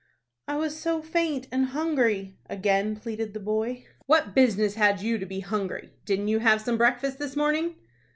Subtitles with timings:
[0.47, 3.85] "I was so faint and hungry," again pleaded the boy.
[4.07, 5.91] "What business had you to be hungry?
[6.05, 7.75] Didn't you have some breakfast this morning?"